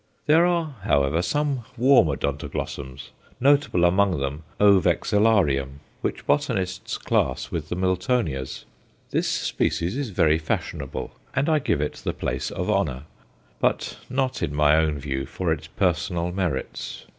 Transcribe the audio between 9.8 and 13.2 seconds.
is very fashionable, and I give it the place of honour;